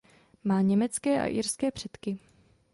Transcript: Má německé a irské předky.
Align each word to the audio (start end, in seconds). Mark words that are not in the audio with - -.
Má 0.43 0.61
německé 0.61 1.21
a 1.21 1.25
irské 1.25 1.71
předky. 1.71 2.19